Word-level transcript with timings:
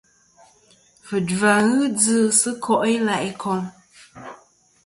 Fujva 1.05 1.53
ghɨ 1.69 1.83
djɨ 1.97 2.17
sɨ 2.39 2.51
ko' 2.63 2.77
i 2.93 2.95
la' 3.05 3.23
ikom. 3.29 3.61